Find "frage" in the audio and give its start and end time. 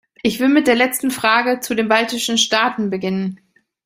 1.11-1.59